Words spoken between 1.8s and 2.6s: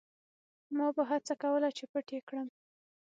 پټ یې کړم.